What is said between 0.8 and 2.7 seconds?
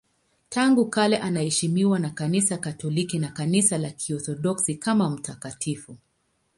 kale anaheshimiwa na Kanisa